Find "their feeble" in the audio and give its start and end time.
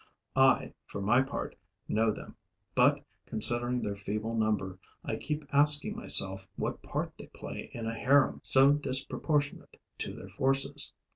3.83-4.33